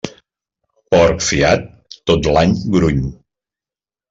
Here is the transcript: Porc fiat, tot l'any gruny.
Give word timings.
Porc 0.95 1.21
fiat, 1.25 1.67
tot 2.13 2.31
l'any 2.39 2.57
gruny. 2.79 3.05